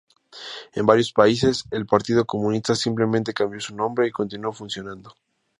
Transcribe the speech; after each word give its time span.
En 0.73 0.87
varios 0.87 1.13
países, 1.13 1.65
el 1.69 1.85
partido 1.85 2.25
comunista 2.25 2.73
simplemente 2.73 3.35
cambió 3.35 3.59
su 3.59 3.75
nombre 3.75 4.07
y 4.07 4.11
continuó 4.11 4.51
funcionando. 4.51 5.13